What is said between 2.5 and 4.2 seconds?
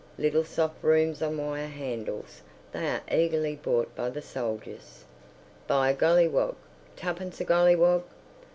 They are eagerly bought by the